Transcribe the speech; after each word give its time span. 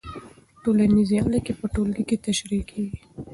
ټولنیزې 0.63 1.17
اړیکې 1.25 1.53
په 1.59 1.65
ټولګي 1.73 2.03
کې 2.09 2.17
تشریح 2.25 2.61
کېږي. 2.69 2.97